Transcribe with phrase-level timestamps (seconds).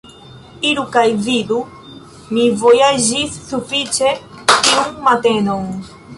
[0.69, 1.59] Iru kaj vidu;
[2.31, 4.17] mi vojaĝis sufiĉe
[4.55, 5.71] tiun matenon.